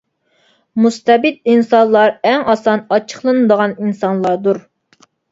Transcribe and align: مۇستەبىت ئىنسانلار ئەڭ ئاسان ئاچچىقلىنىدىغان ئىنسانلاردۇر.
مۇستەبىت 0.83 1.35
ئىنسانلار 1.51 2.15
ئەڭ 2.29 2.45
ئاسان 2.53 2.81
ئاچچىقلىنىدىغان 2.95 3.75
ئىنسانلاردۇر. 3.83 4.61